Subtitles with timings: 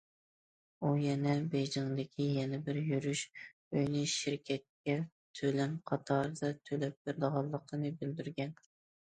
[0.85, 4.97] ئۇ يەنە بېيجىڭدىكى يەنە بىر يۈرۈش ئۆيىنى شىركەتكە
[5.41, 8.59] تۆلەم قاتارىدا تۆلەپ بېرىدىغانلىقىنى بىلدۈرگەن.